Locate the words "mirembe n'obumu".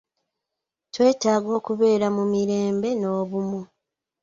2.33-3.61